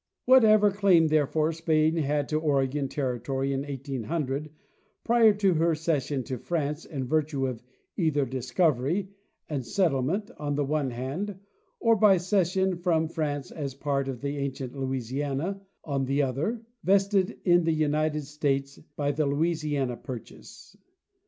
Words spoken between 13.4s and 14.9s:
as part of the ancient